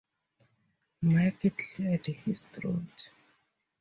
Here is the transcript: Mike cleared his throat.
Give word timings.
Mike 1.03 1.51
cleared 1.75 2.07
his 2.07 2.41
throat. 2.41 3.11